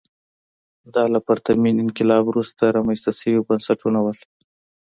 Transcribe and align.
دا 0.93 1.03
له 1.13 1.19
پرتمین 1.27 1.75
انقلاب 1.85 2.23
وروسته 2.27 2.63
رامنځته 2.77 3.11
شوي 3.19 3.39
بنسټونه 3.47 3.99
وو. 4.01 4.13